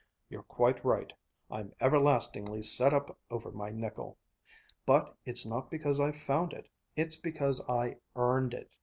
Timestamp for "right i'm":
0.83-1.75